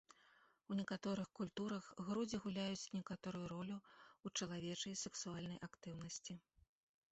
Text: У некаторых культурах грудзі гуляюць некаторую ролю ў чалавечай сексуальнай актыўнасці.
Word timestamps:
У 0.69 0.77
некаторых 0.77 1.27
культурах 1.39 1.85
грудзі 2.07 2.39
гуляюць 2.47 2.91
некаторую 2.97 3.43
ролю 3.53 3.77
ў 3.81 4.27
чалавечай 4.41 4.99
сексуальнай 5.05 5.63
актыўнасці. 5.71 6.41